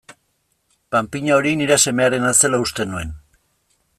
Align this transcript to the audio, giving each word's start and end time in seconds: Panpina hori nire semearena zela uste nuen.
Panpina 0.95 1.35
hori 1.35 1.51
nire 1.59 1.77
semearena 1.85 2.33
zela 2.41 2.63
uste 2.65 2.91
nuen. 2.95 3.17